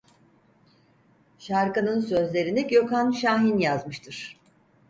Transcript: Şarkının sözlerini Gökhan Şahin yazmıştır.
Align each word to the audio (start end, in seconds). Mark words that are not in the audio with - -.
Şarkının 1.39 1.99
sözlerini 2.01 2.67
Gökhan 2.67 3.11
Şahin 3.11 3.57
yazmıştır. 3.57 4.39